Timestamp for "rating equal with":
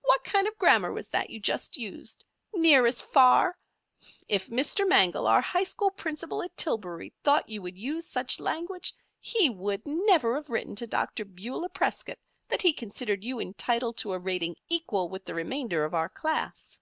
14.18-15.26